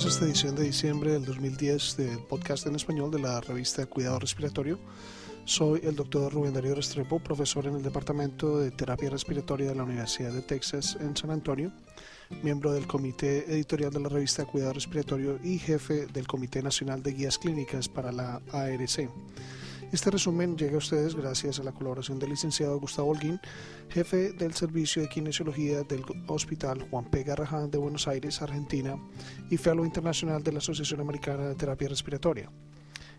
[0.00, 3.84] Bienvenidos a esta edición de diciembre del 2010 del podcast en español de la revista
[3.84, 4.78] Cuidado Respiratorio.
[5.44, 9.82] Soy el doctor Rubén Darío Restrepo, profesor en el Departamento de Terapia Respiratoria de la
[9.82, 11.70] Universidad de Texas en San Antonio,
[12.42, 17.12] miembro del comité editorial de la revista Cuidado Respiratorio y jefe del Comité Nacional de
[17.12, 19.10] Guías Clínicas para la ARC.
[19.92, 23.40] Este resumen llega a ustedes gracias a la colaboración del licenciado Gustavo Holguín,
[23.88, 27.24] jefe del Servicio de Kinesiología del Hospital Juan P.
[27.24, 28.96] Garrahan de Buenos Aires, Argentina,
[29.50, 32.48] y fellow internacional de la Asociación Americana de Terapia Respiratoria.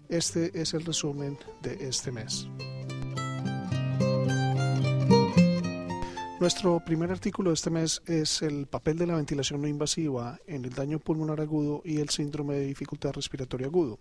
[0.07, 2.47] Este es el resumen de este mes.
[6.41, 10.65] Nuestro primer artículo de este mes es el papel de la ventilación no invasiva en
[10.65, 13.99] el daño pulmonar agudo y el síndrome de dificultad respiratoria agudo,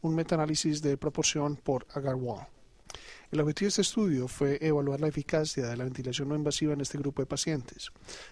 [0.00, 2.48] un metaanálisis de proporción por Agarwal.
[3.30, 6.80] El objetivo de este estudio fue evaluar la eficacia de la ventilación no invasiva en
[6.80, 7.90] este grupo de pacientes.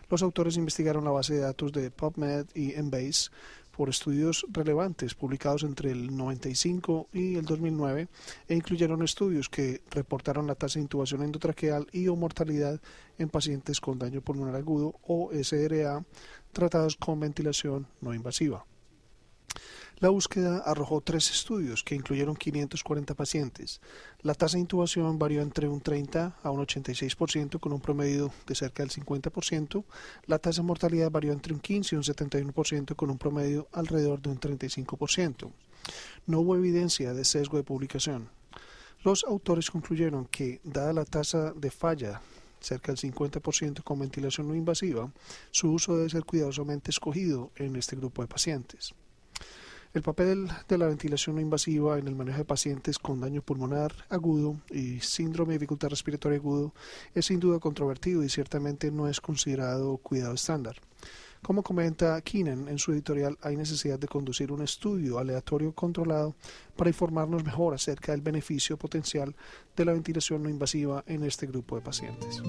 [0.08, 3.28] Los autores investigaron la base de datos de PubMed y Embase
[3.76, 8.08] por estudios relevantes publicados entre el 95 y el 2009
[8.48, 12.80] e incluyeron estudios que reportaron la tasa de intubación endotraqueal y o mortalidad
[13.18, 16.04] en pacientes con daño pulmonar agudo o SRA
[16.52, 18.64] tratados con ventilación no invasiva.
[20.02, 23.80] La búsqueda arrojó tres estudios que incluyeron 540 pacientes.
[24.22, 28.56] La tasa de intubación varió entre un 30 a un 86% con un promedio de
[28.56, 29.84] cerca del 50%.
[30.26, 34.20] La tasa de mortalidad varió entre un 15 y un 71% con un promedio alrededor
[34.20, 35.52] de un 35%.
[36.26, 38.28] No hubo evidencia de sesgo de publicación.
[39.04, 42.20] Los autores concluyeron que, dada la tasa de falla
[42.58, 45.12] cerca del 50% con ventilación no invasiva,
[45.52, 48.96] su uso debe ser cuidadosamente escogido en este grupo de pacientes.
[49.94, 53.92] El papel de la ventilación no invasiva en el manejo de pacientes con daño pulmonar
[54.08, 56.72] agudo y síndrome de dificultad respiratoria agudo
[57.14, 60.76] es sin duda controvertido y ciertamente no es considerado cuidado estándar.
[61.42, 66.36] Como comenta Keenan en su editorial, hay necesidad de conducir un estudio aleatorio controlado
[66.74, 69.34] para informarnos mejor acerca del beneficio potencial
[69.76, 72.42] de la ventilación no invasiva en este grupo de pacientes.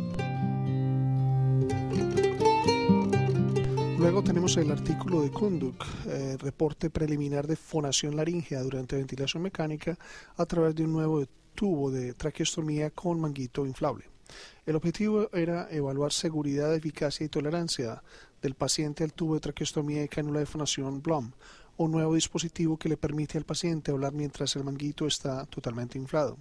[4.04, 9.98] Luego tenemos el artículo de Kunduk, eh, reporte preliminar de fonación laringea durante ventilación mecánica
[10.36, 11.26] a través de un nuevo
[11.56, 14.04] tubo de traqueostomía con manguito inflable.
[14.66, 18.04] El objetivo era evaluar seguridad, eficacia y tolerancia
[18.42, 21.32] del paciente al tubo de traqueostomía y cánula de fonación Blom,
[21.78, 26.38] un nuevo dispositivo que le permite al paciente hablar mientras el manguito está totalmente inflado.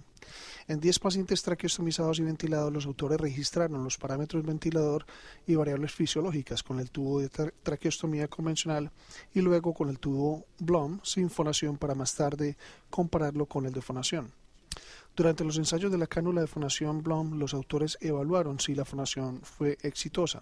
[0.67, 5.05] En 10 pacientes traqueostomizados y ventilados, los autores registraron los parámetros ventilador
[5.45, 8.91] y variables fisiológicas con el tubo de traqueostomía convencional
[9.33, 12.57] y luego con el tubo Blom sin fonación para más tarde
[12.89, 14.31] compararlo con el de fonación.
[15.15, 19.41] Durante los ensayos de la cánula de fonación Blom, los autores evaluaron si la fonación
[19.41, 20.41] fue exitosa.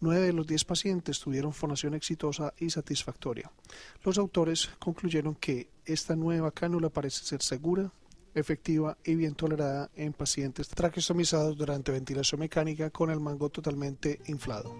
[0.00, 3.50] Nueve de los diez pacientes tuvieron fonación exitosa y satisfactoria.
[4.04, 7.90] Los autores concluyeron que esta nueva cánula parece ser segura,
[8.34, 14.74] efectiva y bien tolerada en pacientes traqueostomizados durante ventilación mecánica con el mango totalmente inflado.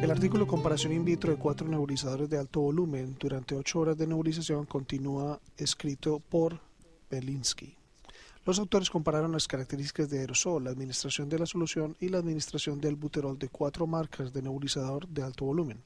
[0.00, 4.06] El artículo Comparación in vitro de cuatro nebulizadores de alto volumen durante ocho horas de
[4.06, 6.60] nebulización continúa escrito por
[7.10, 7.81] Belinsky.
[8.44, 12.80] Los autores compararon las características de aerosol, la administración de la solución y la administración
[12.80, 15.80] del buterol de cuatro marcas de nebulizador de alto volumen.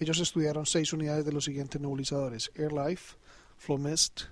[0.00, 3.16] Ellos estudiaron seis unidades de los siguientes nebulizadores: AirLife,
[3.58, 4.22] Flowmist,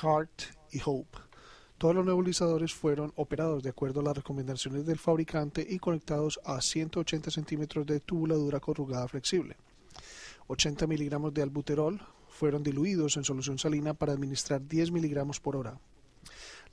[0.00, 1.18] Heart y Hope.
[1.76, 6.62] Todos los nebulizadores fueron operados de acuerdo a las recomendaciones del fabricante y conectados a
[6.62, 9.58] 180 centímetros de tubuladura corrugada flexible.
[10.46, 15.78] 80 miligramos de albuterol fueron diluidos en solución salina para administrar 10 miligramos por hora.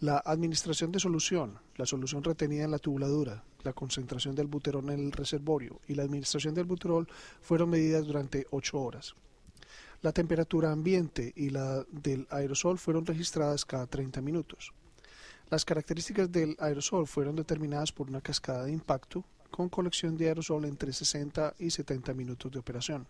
[0.01, 5.00] La administración de solución, la solución retenida en la tubuladura, la concentración del buterol en
[5.00, 7.07] el reservorio y la administración del buterol
[7.39, 9.13] fueron medidas durante 8 horas.
[10.01, 14.73] La temperatura ambiente y la del aerosol fueron registradas cada 30 minutos.
[15.51, 20.65] Las características del aerosol fueron determinadas por una cascada de impacto con colección de aerosol
[20.65, 23.06] entre 60 y 70 minutos de operación.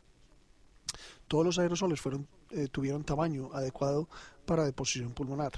[1.30, 2.02] Todos los aerosoles
[2.50, 4.10] eh, tuvieron tamaño adecuado
[4.46, 5.54] para deposición pulmonar.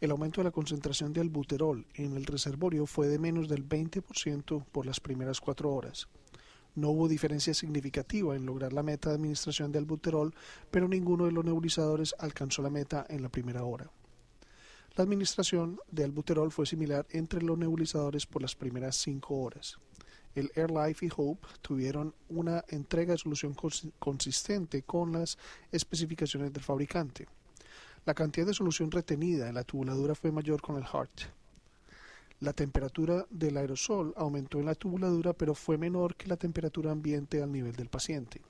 [0.00, 4.64] El aumento de la concentración de albuterol en el reservorio fue de menos del 20%
[4.70, 6.06] por las primeras cuatro horas.
[6.76, 10.32] No hubo diferencia significativa en lograr la meta de administración de albuterol,
[10.70, 13.90] pero ninguno de los nebulizadores alcanzó la meta en la primera hora.
[14.94, 19.78] La administración de albuterol fue similar entre los nebulizadores por las primeras cinco horas.
[20.36, 23.56] El AirLife y Hope tuvieron una entrega de solución
[23.98, 25.38] consistente con las
[25.72, 27.26] especificaciones del fabricante.
[28.04, 31.20] La cantidad de solución retenida en la tubuladura fue mayor con el Heart.
[32.40, 37.42] La temperatura del aerosol aumentó en la tubuladura, pero fue menor que la temperatura ambiente
[37.42, 38.40] al nivel del paciente.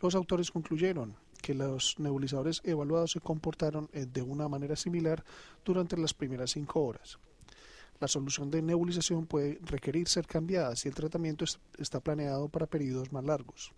[0.00, 5.22] Los autores concluyeron que los nebulizadores evaluados se comportaron eh, de una manera similar
[5.64, 7.18] durante las primeras cinco horas.
[7.98, 11.44] La solución de nebulización puede requerir ser cambiada si el tratamiento
[11.78, 13.72] está planeado para periodos más largos.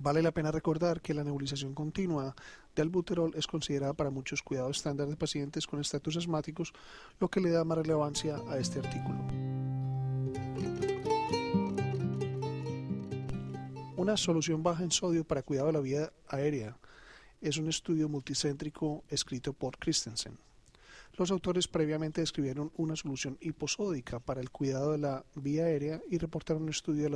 [0.00, 2.34] Vale la pena recordar que la nebulización continua
[2.74, 6.72] de albuterol es considerada para muchos cuidados estándar de pacientes con estatus asmáticos,
[7.18, 9.18] lo que le da más relevancia a este artículo.
[13.96, 16.78] Una solución baja en sodio para cuidado de la vía aérea
[17.40, 20.38] es un estudio multicéntrico escrito por Christensen.
[21.16, 26.18] Los autores previamente describieron una solución hiposódica para el cuidado de la vía aérea y
[26.18, 27.08] reportaron un estudio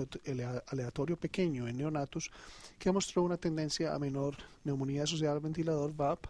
[0.67, 2.31] aleatorio pequeño en neonatos
[2.79, 6.27] que mostró una tendencia a menor neumonía asociada al ventilador VAP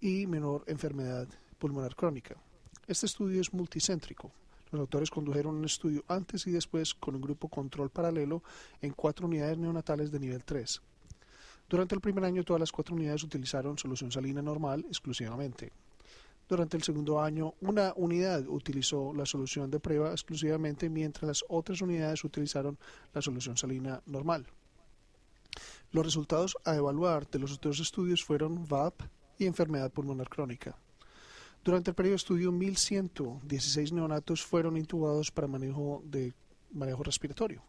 [0.00, 1.26] y menor enfermedad
[1.58, 2.36] pulmonar crónica.
[2.86, 4.30] Este estudio es multicéntrico.
[4.72, 8.42] Los autores condujeron un estudio antes y después con un grupo control paralelo
[8.80, 10.80] en cuatro unidades neonatales de nivel 3.
[11.68, 15.72] Durante el primer año todas las cuatro unidades utilizaron solución salina normal exclusivamente.
[16.52, 21.80] Durante el segundo año, una unidad utilizó la solución de prueba exclusivamente, mientras las otras
[21.80, 22.78] unidades utilizaron
[23.14, 24.46] la solución salina normal.
[25.92, 29.00] Los resultados a evaluar de los otros estudios fueron VAP
[29.38, 30.76] y enfermedad pulmonar crónica.
[31.64, 36.34] Durante el periodo de estudio, 1.116 neonatos fueron intubados para manejo, de,
[36.70, 37.62] manejo respiratorio.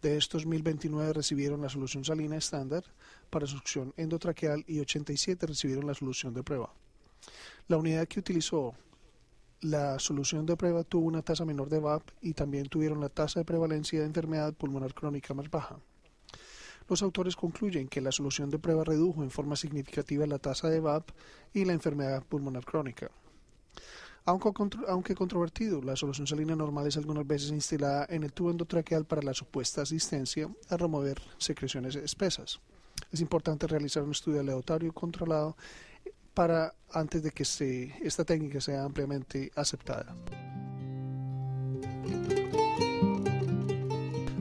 [0.00, 2.82] De estos, 1.029 recibieron la solución salina estándar
[3.28, 6.72] para succión endotraqueal y 87 recibieron la solución de prueba.
[7.68, 8.74] La unidad que utilizó
[9.60, 13.40] la solución de prueba tuvo una tasa menor de VAP y también tuvieron la tasa
[13.40, 15.78] de prevalencia de enfermedad pulmonar crónica más baja.
[16.88, 20.78] Los autores concluyen que la solución de prueba redujo en forma significativa la tasa de
[20.78, 21.10] VAP
[21.52, 23.10] y la enfermedad pulmonar crónica.
[24.24, 29.22] Aunque, controvertido, la solución salina normal es algunas veces instalada en el tubo endotraqueal para
[29.22, 32.60] la supuesta asistencia a remover secreciones espesas.
[33.12, 35.56] Es importante realizar un estudio aleatorio controlado
[36.36, 37.44] para antes de que
[38.02, 40.14] esta técnica sea ampliamente aceptada.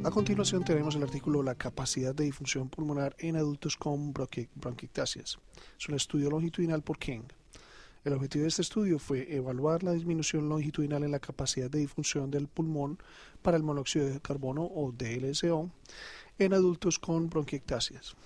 [0.04, 5.40] A continuación tenemos el artículo La capacidad de difusión pulmonar en adultos con bronquiectasias.
[5.80, 7.24] Es un estudio longitudinal por King.
[8.04, 12.30] El objetivo de este estudio fue evaluar la disminución longitudinal en la capacidad de difusión
[12.30, 13.00] del pulmón
[13.42, 15.72] para el monóxido de carbono o DLSO
[16.40, 18.18] en adultos con bronquiectasias.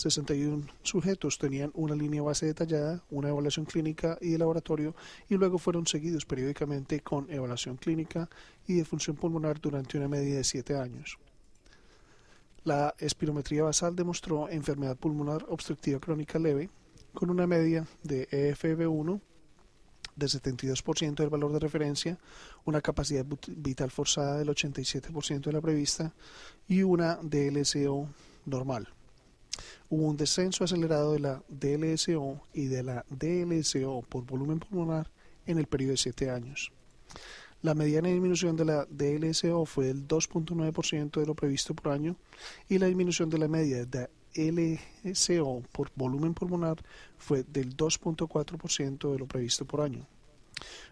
[0.00, 4.94] 61 sujetos tenían una línea base detallada, una evaluación clínica y de laboratorio
[5.28, 8.28] y luego fueron seguidos periódicamente con evaluación clínica
[8.66, 11.18] y de función pulmonar durante una media de 7 años.
[12.64, 16.70] La espirometría basal demostró enfermedad pulmonar obstructiva crónica leve
[17.12, 19.20] con una media de EFB1
[20.16, 22.18] de 72% del valor de referencia,
[22.64, 26.14] una capacidad vital forzada del 87% de la prevista
[26.68, 28.08] y una DLCO
[28.46, 28.88] normal
[29.88, 35.10] hubo un descenso acelerado de la DLSO y de la DLSO por volumen pulmonar
[35.46, 36.72] en el periodo de 7 años.
[37.62, 42.16] La mediana disminución de la DLSO fue del 2.9% de lo previsto por año
[42.68, 46.82] y la disminución de la media de LSO por volumen pulmonar
[47.18, 50.06] fue del 2.4% de lo previsto por año.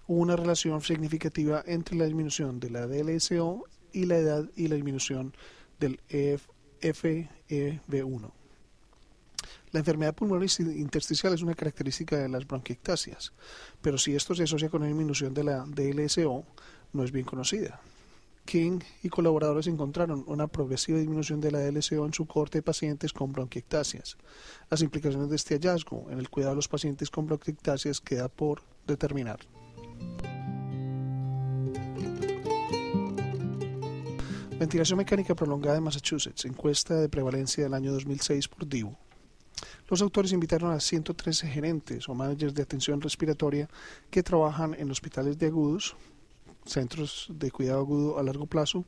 [0.07, 4.75] Hubo una relación significativa entre la disminución de la DLSO y la edad y la
[4.75, 5.35] disminución
[5.79, 8.33] del FEV1.
[9.71, 13.33] La enfermedad pulmonar intersticial es una característica de las bronquiectasias,
[13.83, 16.45] pero si esto se asocia con una disminución de la DLSO,
[16.93, 17.81] no es bien conocida.
[18.47, 23.13] King y colaboradores encontraron una progresiva disminución de la DLSO en su corte de pacientes
[23.13, 24.17] con bronquiectasias.
[24.71, 28.63] Las implicaciones de este hallazgo en el cuidado de los pacientes con bronquiectasias queda por
[28.87, 29.41] determinar.
[34.59, 39.08] Ventilación mecánica prolongada en Massachusetts, encuesta de prevalencia del año 2006 por DIVO.
[39.89, 43.69] Los autores invitaron a 113 gerentes o managers de atención respiratoria
[44.11, 45.97] que trabajan en hospitales de agudos,
[46.67, 48.85] centros de cuidado agudo a largo plazo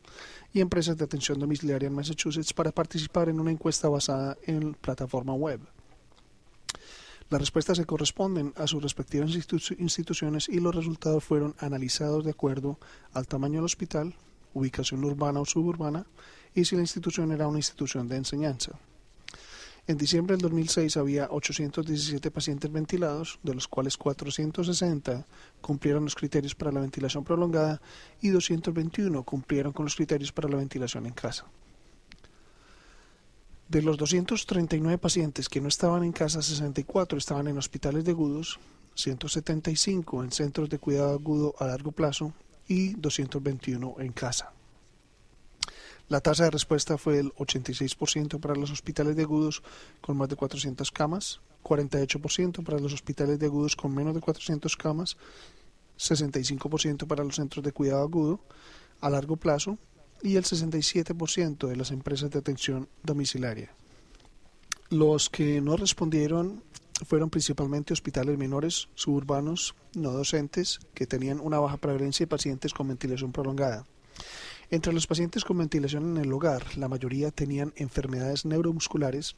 [0.53, 5.33] y empresas de atención domiciliaria en Massachusetts para participar en una encuesta basada en plataforma
[5.33, 5.61] web.
[7.31, 9.31] Las respuestas se corresponden a sus respectivas
[9.79, 12.79] instituciones y los resultados fueron analizados de acuerdo
[13.15, 14.15] al tamaño del hospital,
[14.53, 16.05] ubicación urbana o suburbana
[16.55, 18.73] y si la institución era una institución de enseñanza.
[19.91, 25.27] En diciembre del 2006 había 817 pacientes ventilados, de los cuales 460
[25.61, 27.83] cumplieron los criterios para la ventilación prolongada
[28.23, 31.45] y 221 cumplieron con los criterios para la ventilación en casa.
[33.69, 38.61] De los 239 pacientes que no estaban en casa, 64 estaban en hospitales de agudos,
[38.95, 42.33] 175 en centros de cuidado agudo a largo plazo
[42.69, 44.53] y 221 en casa.
[46.11, 49.63] La tasa de respuesta fue del 86% para los hospitales de agudos
[50.01, 54.77] con más de 400 camas, 48% para los hospitales de agudos con menos de 400
[54.77, 55.17] camas,
[56.01, 58.41] 65% para los centros de cuidado agudo
[59.01, 59.79] a largo plazo
[60.21, 63.73] y el 67% de las empresas de atención domiciliaria.
[64.89, 66.65] Los que no respondieron
[67.07, 72.89] fueron principalmente hospitales menores, suburbanos, no docentes, que tenían una baja prevalencia de pacientes con
[72.89, 73.87] ventilación prolongada.
[74.73, 79.35] Entre los pacientes con ventilación en el hogar, la mayoría tenían enfermedades neuromusculares,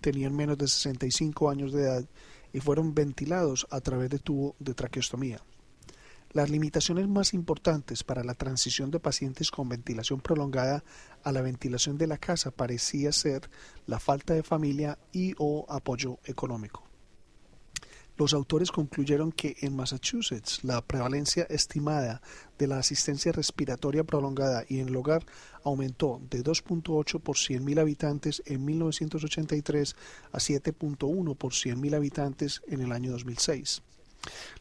[0.00, 2.04] tenían menos de 65 años de edad
[2.52, 5.42] y fueron ventilados a través de tubo de traqueostomía.
[6.30, 10.84] Las limitaciones más importantes para la transición de pacientes con ventilación prolongada
[11.24, 13.50] a la ventilación de la casa parecía ser
[13.86, 16.91] la falta de familia y o apoyo económico.
[18.18, 22.20] Los autores concluyeron que en Massachusetts la prevalencia estimada
[22.58, 25.24] de la asistencia respiratoria prolongada y en el hogar
[25.64, 29.96] aumentó de 2.8 por 100.000 habitantes en 1983
[30.32, 33.82] a 7.1 por 100.000 habitantes en el año 2006.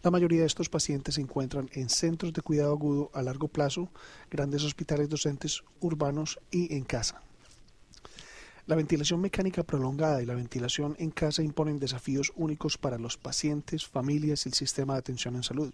[0.01, 3.91] La mayoría de estos pacientes se encuentran en centros de cuidado agudo a largo plazo,
[4.31, 7.21] grandes hospitales docentes urbanos y en casa.
[8.67, 13.87] La ventilación mecánica prolongada y la ventilación en casa imponen desafíos únicos para los pacientes,
[13.87, 15.73] familias y el sistema de atención en salud.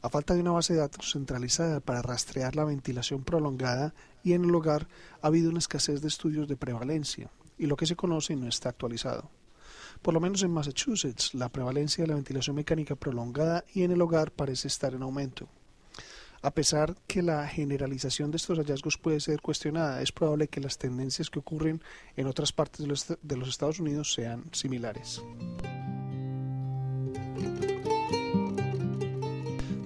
[0.00, 4.44] A falta de una base de datos centralizada para rastrear la ventilación prolongada y en
[4.44, 4.88] el hogar,
[5.20, 8.70] ha habido una escasez de estudios de prevalencia, y lo que se conoce no está
[8.70, 9.30] actualizado.
[10.00, 14.00] Por lo menos en Massachusetts, la prevalencia de la ventilación mecánica prolongada y en el
[14.00, 15.48] hogar parece estar en aumento.
[16.40, 20.78] A pesar que la generalización de estos hallazgos puede ser cuestionada, es probable que las
[20.78, 21.82] tendencias que ocurren
[22.16, 25.20] en otras partes de los, Estados Unidos sean similares.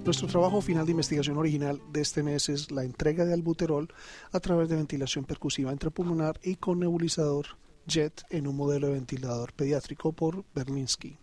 [0.04, 3.88] Nuestro trabajo final de investigación original de este mes es la entrega de albuterol
[4.32, 7.46] a través de ventilación percusiva intrapulmonar y con nebulizador
[7.86, 11.21] JET en un modelo de ventilador pediátrico por Berlinsky.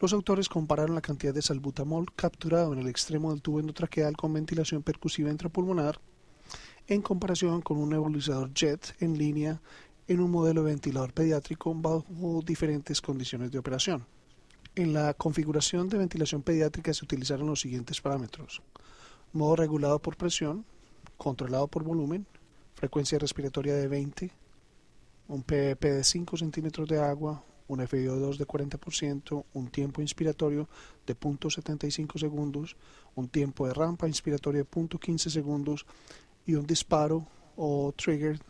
[0.00, 4.32] Los autores compararon la cantidad de salbutamol capturado en el extremo del tubo endotraqueal con
[4.32, 6.00] ventilación percusiva intrapulmonar
[6.86, 9.60] en comparación con un nebulizador JET en línea
[10.06, 14.06] en un modelo de ventilador pediátrico bajo diferentes condiciones de operación.
[14.74, 18.62] En la configuración de ventilación pediátrica se utilizaron los siguientes parámetros.
[19.32, 20.64] Modo regulado por presión,
[21.16, 22.26] controlado por volumen,
[22.74, 24.30] frecuencia respiratoria de 20,
[25.26, 30.68] un PEP de 5 centímetros de agua, un FiO2 de 40%, un tiempo inspiratorio
[31.06, 32.76] de 0.75 segundos,
[33.14, 35.86] un tiempo de rampa inspiratoria de 0.15 segundos
[36.46, 38.40] y un disparo o trigger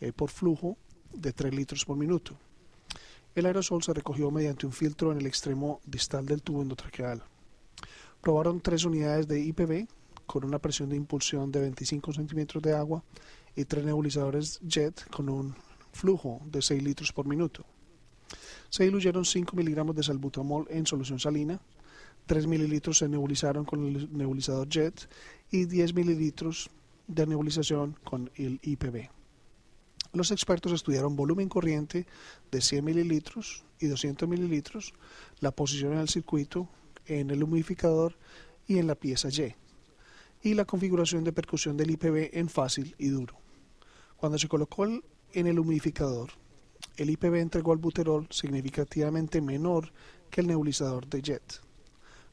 [0.00, 0.76] eh, por flujo
[1.12, 2.36] de 3 litros por minuto.
[3.34, 7.22] El aerosol se recogió mediante un filtro en el extremo distal del tubo endotraqueal.
[8.20, 9.86] Probaron tres unidades de IPV
[10.26, 13.02] con una presión de impulsión de 25 centímetros de agua
[13.54, 15.54] y tres nebulizadores JET con un
[15.92, 17.64] flujo de 6 litros por minuto.
[18.70, 21.60] Se diluyeron 5 miligramos de salbutamol en solución salina,
[22.26, 25.08] 3 mililitros se nebulizaron con el nebulizador JET
[25.50, 26.70] y 10 mililitros
[27.08, 29.10] de nebulización con el IPV.
[30.12, 32.06] Los expertos estudiaron volumen corriente
[32.50, 34.94] de 100 mililitros y 200 mililitros,
[35.40, 36.68] la posición en el circuito,
[37.06, 38.16] en el humidificador
[38.66, 39.54] y en la pieza Y,
[40.42, 43.34] y la configuración de percusión del IPV en fácil y duro.
[44.16, 46.30] Cuando se colocó el en el humidificador.
[46.96, 49.92] El IPV entregó albuterol significativamente menor
[50.30, 51.60] que el nebulizador de JET.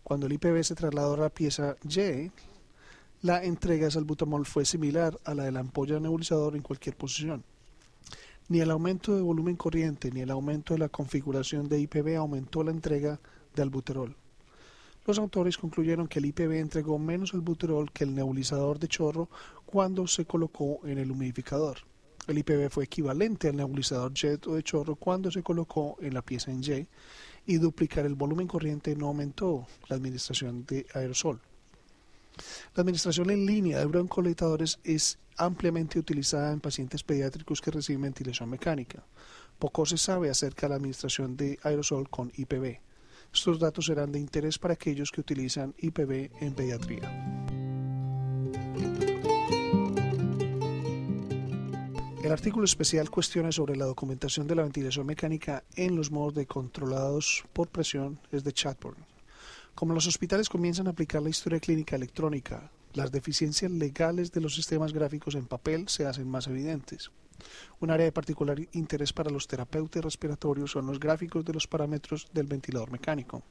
[0.04, 2.32] Cuando el IPV se trasladó a la pieza Y,
[3.22, 7.44] la entrega de salbutamol fue similar a la de la ampolla nebulizador en cualquier posición.
[8.48, 12.64] Ni el aumento de volumen corriente ni el aumento de la configuración de IPV aumentó
[12.64, 13.20] la entrega
[13.56, 14.16] de albuterol.
[15.06, 19.30] Los autores concluyeron que el IPV entregó menos albuterol que el nebulizador de chorro
[19.66, 21.80] cuando se colocó en el humidificador.
[22.27, 26.22] El IPV fue equivalente al nebulizador jet o de chorro cuando se colocó en la
[26.22, 26.88] pieza en Y
[27.48, 31.39] y duplicar el volumen corriente no aumentó la administración de aerosol.
[32.75, 38.50] La administración en línea de broncoletadores es ampliamente utilizada en pacientes pediátricos que reciben ventilación
[38.50, 39.03] mecánica.
[39.57, 42.79] Poco se sabe acerca de la administración de aerosol con IPV.
[43.34, 47.48] Estos datos serán de interés para aquellos que utilizan IPV en pediatría.
[52.24, 56.48] El artículo especial cuestiona sobre la documentación de la ventilación mecánica en los modos de
[56.48, 58.98] controlados por presión es de Chatburn.
[59.76, 64.56] Como los hospitales comienzan a aplicar la historia clínica electrónica, las deficiencias legales de los
[64.56, 67.12] sistemas gráficos en papel se hacen más evidentes.
[67.79, 72.27] Un área de particular interés para los terapeutas respiratorios son los gráficos de los parámetros
[72.34, 73.44] del ventilador mecánico.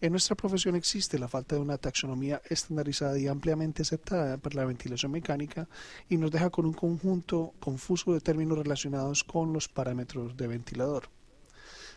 [0.00, 4.64] En nuestra profesión existe la falta de una taxonomía estandarizada y ampliamente aceptada para la
[4.66, 5.68] ventilación mecánica
[6.08, 11.08] y nos deja con un conjunto confuso de términos relacionados con los parámetros de ventilador.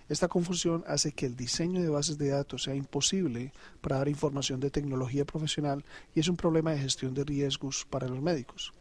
[0.08, 4.60] Esta confusión hace que el diseño de bases de datos sea imposible para dar información
[4.60, 5.84] de tecnología profesional
[6.16, 8.74] y es un problema de gestión de riesgos para los médicos.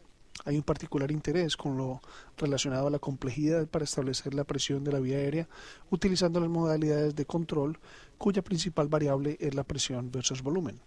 [0.45, 2.01] Hay un particular interés con lo
[2.37, 5.47] relacionado a la complejidad para establecer la presión de la vía aérea
[5.89, 7.79] utilizando las modalidades de control
[8.17, 10.79] cuya principal variable es la presión versus volumen.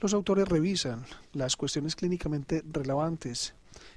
[0.00, 3.54] Los autores revisan las cuestiones clínicamente relevantes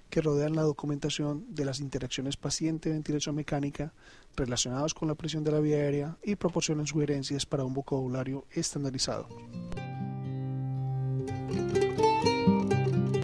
[0.09, 3.93] que rodean la documentación de las interacciones paciente-ventilación mecánica
[4.35, 9.27] relacionadas con la presión de la vía aérea y proporcionan sugerencias para un vocabulario estandarizado.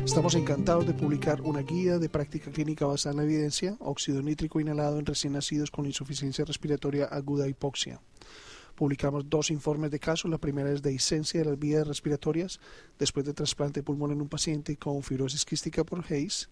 [0.08, 4.62] Estamos encantados de publicar una guía de práctica clínica basada en la evidencia, óxido nítrico
[4.62, 8.00] inhalado en recién nacidos con insuficiencia respiratoria aguda hipoxia.
[8.74, 10.30] Publicamos dos informes de caso.
[10.30, 12.62] La primera es de licencia de las vías respiratorias
[12.98, 16.50] después de trasplante pulmón en un paciente con fibrosis quística por Hayes.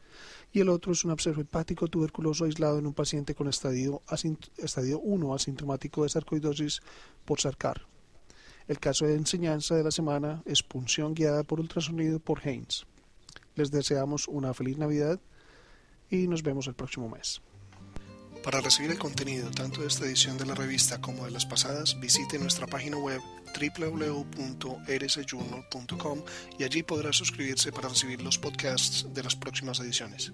[0.52, 4.02] Y el otro es un absceso hepático tuberculoso aislado en un paciente con estadio,
[4.58, 6.82] estadio 1 asintomático de sarcoidosis
[7.24, 7.84] por sarcar.
[8.68, 12.86] El caso de enseñanza de la semana es punción guiada por ultrasonido por Haynes.
[13.56, 15.20] Les deseamos una feliz Navidad
[16.10, 17.42] y nos vemos el próximo mes.
[18.44, 22.00] Para recibir el contenido tanto de esta edición de la revista como de las pasadas,
[22.00, 23.20] visite nuestra página web
[23.60, 26.22] www.rsjournal.com
[26.60, 30.32] y allí podrá suscribirse para recibir los podcasts de las próximas ediciones.